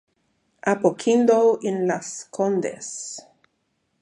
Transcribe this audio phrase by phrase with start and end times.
[0.71, 3.21] Apoquindo in Las Condes.